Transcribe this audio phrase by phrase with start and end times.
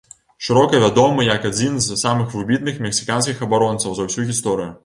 [0.45, 4.71] Шырока вядомы як адзін з самых выбітных мексіканскіх абаронцаў за ўсю гісторыю.